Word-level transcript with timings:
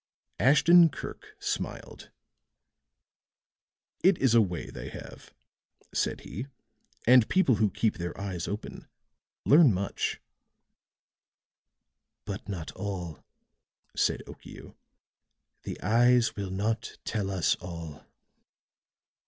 Ashton 0.39 0.89
Kirk 0.89 1.35
smiled. 1.37 2.09
"It 4.03 4.17
is 4.17 4.33
a 4.33 4.41
way 4.41 4.71
they 4.71 4.89
have," 4.89 5.31
said 5.93 6.21
he. 6.21 6.47
"And 7.05 7.29
people 7.29 7.57
who 7.57 7.69
keep 7.69 7.97
their 7.99 8.19
eyes 8.19 8.47
open 8.47 8.87
learn 9.45 9.71
much." 9.71 10.19
"But 12.25 12.49
not 12.49 12.71
all," 12.71 13.23
said 13.95 14.23
Okiu. 14.25 14.73
"The 15.65 15.79
eyes 15.81 16.35
will 16.35 16.49
not 16.49 16.97
tell 17.05 17.29
us 17.29 17.55
all." 17.57 18.03